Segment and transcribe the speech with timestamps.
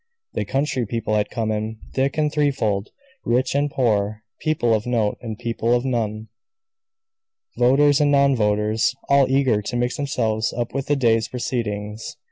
[0.33, 2.89] The country people had come in, thick and threefold;
[3.23, 6.29] rich and poor; people of note, and people of none;
[7.55, 12.17] voters and non voters, all eager to mix themselves up with the day's proceedings.